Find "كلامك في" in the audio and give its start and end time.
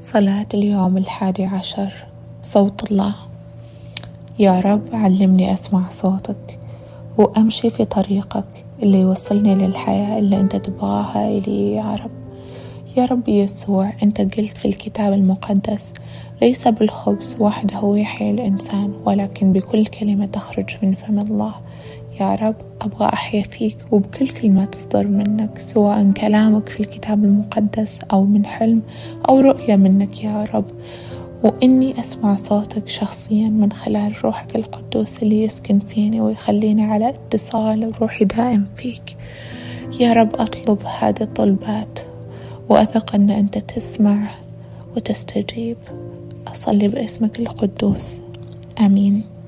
26.12-26.80